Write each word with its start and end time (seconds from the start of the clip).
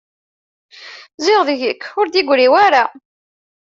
Ziɣ 1.25 1.41
deg-k 1.47 1.83
ur 1.99 2.07
d-igri 2.09 2.47
wara. 2.53 2.83